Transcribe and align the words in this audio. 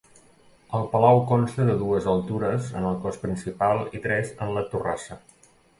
El 0.77 0.87
palau 0.93 1.21
consta 1.33 1.67
de 1.69 1.75
dues 1.83 2.09
altures 2.15 2.73
en 2.81 2.89
el 2.93 2.99
cos 3.07 3.23
principal 3.27 3.87
i 3.99 4.05
tres 4.09 4.37
en 4.47 4.55
la 4.59 4.69
torrassa. 4.75 5.25